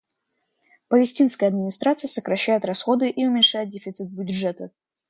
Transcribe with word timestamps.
Палестинская 0.87 1.45
администрация 1.45 2.07
сокращает 2.07 2.65
расходы 2.65 3.07
и 3.11 3.23
уменьшает 3.23 3.69
дефицит 3.69 4.09
бюджета. 4.09 4.71